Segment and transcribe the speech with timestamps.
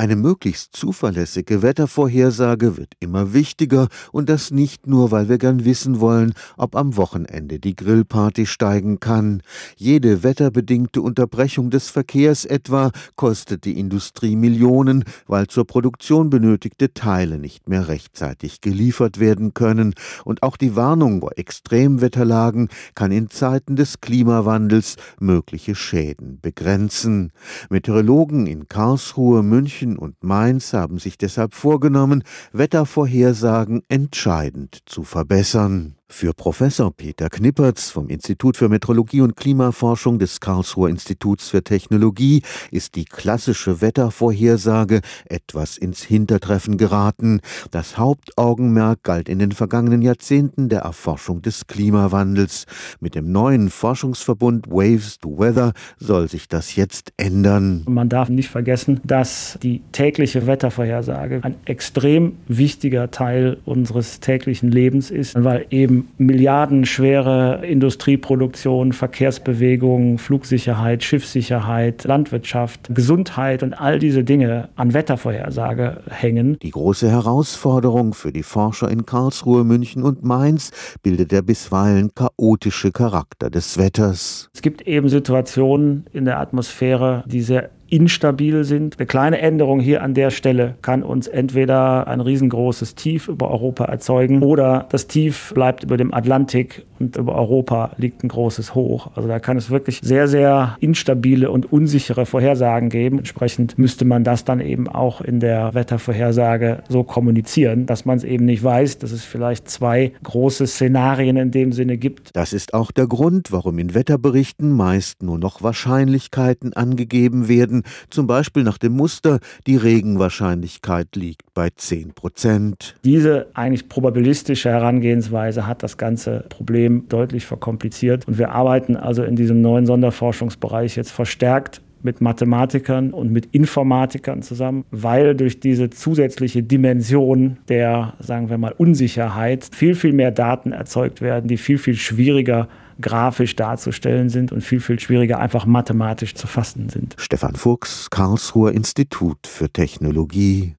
[0.00, 6.00] Eine möglichst zuverlässige Wettervorhersage wird immer wichtiger und das nicht nur, weil wir gern wissen
[6.00, 9.42] wollen, ob am Wochenende die Grillparty steigen kann.
[9.76, 17.36] Jede wetterbedingte Unterbrechung des Verkehrs etwa kostet die Industrie Millionen, weil zur Produktion benötigte Teile
[17.36, 19.92] nicht mehr rechtzeitig geliefert werden können.
[20.24, 27.32] Und auch die Warnung vor Extremwetterlagen kann in Zeiten des Klimawandels mögliche Schäden begrenzen.
[27.68, 35.99] Meteorologen in Karlsruhe, München und Mainz haben sich deshalb vorgenommen, Wettervorhersagen entscheidend zu verbessern.
[36.12, 42.42] Für Professor Peter Knippertz vom Institut für Metrologie und Klimaforschung des Karlsruher Instituts für Technologie
[42.72, 47.40] ist die klassische Wettervorhersage etwas ins Hintertreffen geraten.
[47.70, 52.66] Das Hauptaugenmerk galt in den vergangenen Jahrzehnten der Erforschung des Klimawandels.
[52.98, 57.84] Mit dem neuen Forschungsverbund Waves to Weather soll sich das jetzt ändern.
[57.88, 65.10] Man darf nicht vergessen, dass die tägliche Wettervorhersage ein extrem wichtiger Teil unseres täglichen Lebens
[65.10, 74.94] ist, weil eben milliardenschwere Industrieproduktion, Verkehrsbewegung, Flugsicherheit, Schiffssicherheit, Landwirtschaft, Gesundheit und all diese Dinge an
[74.94, 76.58] Wettervorhersage hängen.
[76.60, 80.70] Die große Herausforderung für die Forscher in Karlsruhe, München und Mainz
[81.02, 84.48] bildet der bisweilen chaotische Charakter des Wetters.
[84.54, 88.98] Es gibt eben Situationen in der Atmosphäre, die sehr instabil sind.
[88.98, 93.84] Eine kleine Änderung hier an der Stelle kann uns entweder ein riesengroßes Tief über Europa
[93.84, 99.10] erzeugen oder das Tief bleibt über dem Atlantik und über Europa liegt ein großes Hoch.
[99.14, 103.18] Also da kann es wirklich sehr, sehr instabile und unsichere Vorhersagen geben.
[103.18, 108.24] Entsprechend müsste man das dann eben auch in der Wettervorhersage so kommunizieren, dass man es
[108.24, 112.36] eben nicht weiß, dass es vielleicht zwei große Szenarien in dem Sinne gibt.
[112.36, 118.26] Das ist auch der Grund, warum in Wetterberichten meist nur noch Wahrscheinlichkeiten angegeben werden, zum
[118.26, 122.96] Beispiel nach dem Muster, die Regenwahrscheinlichkeit liegt bei 10 Prozent.
[123.04, 126.44] Diese eigentlich probabilistische Herangehensweise hat das ganze
[126.90, 128.26] Problem deutlich verkompliziert.
[128.26, 134.40] Und wir arbeiten also in diesem neuen Sonderforschungsbereich jetzt verstärkt mit Mathematikern und mit Informatikern
[134.42, 140.72] zusammen, weil durch diese zusätzliche Dimension der, sagen wir mal, Unsicherheit viel, viel mehr Daten
[140.72, 142.68] erzeugt werden, die viel, viel schwieriger
[143.00, 147.16] grafisch darzustellen sind und viel, viel schwieriger einfach mathematisch zu fassen sind.
[147.18, 150.68] Stefan Fuchs, Karlsruher Institut für Technologie